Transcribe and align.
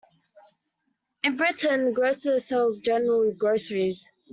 In 1.23 1.37
Britain, 1.37 1.89
a 1.89 1.91
grocer 1.91 2.39
sells 2.39 2.79
general 2.79 3.31
groceries 3.35 4.09